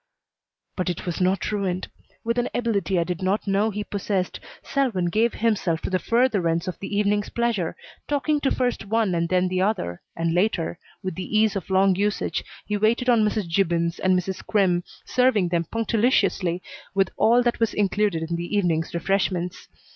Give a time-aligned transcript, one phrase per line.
[0.75, 1.87] But it was not ruined.
[2.23, 6.67] With an ability I did not know he possessed Selwyn gave himself to the furtherance
[6.67, 7.75] of the evening's pleasure,
[8.07, 11.95] talking to first one and then the other, and later, with the ease of long
[11.95, 13.47] usage, he waited on Mrs.
[13.47, 14.43] Gibbons and Mrs.
[14.43, 16.63] Crimm, serving them punctiliously
[16.95, 19.67] with all that was included in the evening's refreshments.